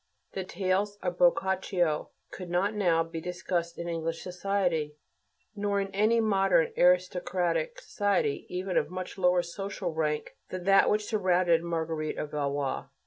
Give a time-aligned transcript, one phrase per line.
[0.33, 4.95] The tales of Boccaccio could not now be discussed in English society,
[5.55, 11.05] or in any modern aristocratic society even of much lower social rank than that which
[11.05, 12.87] surrounded Marguerite of Valois.